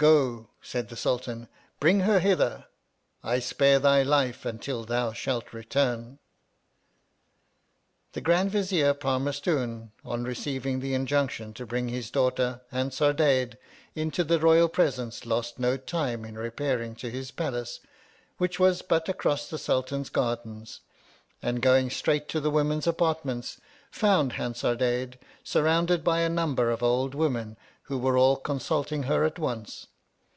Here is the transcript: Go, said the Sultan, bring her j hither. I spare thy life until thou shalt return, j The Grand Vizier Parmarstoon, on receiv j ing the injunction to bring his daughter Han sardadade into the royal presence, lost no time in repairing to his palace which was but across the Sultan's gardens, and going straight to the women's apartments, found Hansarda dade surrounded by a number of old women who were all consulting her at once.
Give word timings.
Go, 0.00 0.50
said 0.62 0.90
the 0.90 0.96
Sultan, 0.96 1.48
bring 1.80 1.98
her 2.02 2.20
j 2.20 2.28
hither. 2.28 2.66
I 3.24 3.40
spare 3.40 3.80
thy 3.80 4.04
life 4.04 4.44
until 4.46 4.84
thou 4.84 5.12
shalt 5.12 5.52
return, 5.52 6.12
j 6.12 6.18
The 8.12 8.20
Grand 8.20 8.52
Vizier 8.52 8.94
Parmarstoon, 8.94 9.90
on 10.04 10.22
receiv 10.22 10.62
j 10.62 10.68
ing 10.70 10.78
the 10.78 10.94
injunction 10.94 11.52
to 11.54 11.66
bring 11.66 11.88
his 11.88 12.12
daughter 12.12 12.60
Han 12.70 12.90
sardadade 12.90 13.56
into 13.96 14.22
the 14.22 14.38
royal 14.38 14.68
presence, 14.68 15.26
lost 15.26 15.58
no 15.58 15.76
time 15.76 16.24
in 16.24 16.38
repairing 16.38 16.94
to 16.94 17.10
his 17.10 17.32
palace 17.32 17.80
which 18.36 18.60
was 18.60 18.82
but 18.82 19.08
across 19.08 19.50
the 19.50 19.58
Sultan's 19.58 20.10
gardens, 20.10 20.78
and 21.42 21.60
going 21.60 21.90
straight 21.90 22.28
to 22.28 22.38
the 22.38 22.50
women's 22.52 22.86
apartments, 22.86 23.60
found 23.90 24.34
Hansarda 24.34 24.78
dade 24.78 25.18
surrounded 25.42 26.04
by 26.04 26.20
a 26.20 26.28
number 26.28 26.70
of 26.70 26.84
old 26.84 27.16
women 27.16 27.56
who 27.84 27.96
were 27.96 28.18
all 28.18 28.36
consulting 28.36 29.04
her 29.04 29.24
at 29.24 29.38
once. 29.38 29.86